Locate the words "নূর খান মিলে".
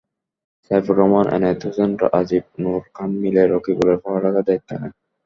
2.61-3.43